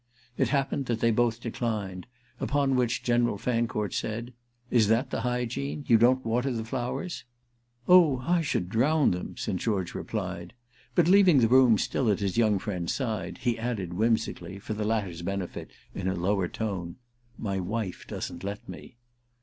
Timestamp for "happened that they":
0.49-1.11